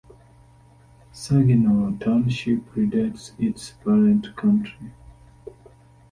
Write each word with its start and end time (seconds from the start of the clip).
Saginaw 1.13 1.93
Township 1.99 2.65
predates 2.71 3.33
its 3.37 3.69
parent 3.83 4.35
county. 4.35 4.91